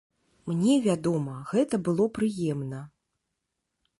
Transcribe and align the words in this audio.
Мне, 0.51 0.77
вядома, 0.85 1.35
гэта 1.51 1.79
было 1.89 2.07
прыемна. 2.17 2.81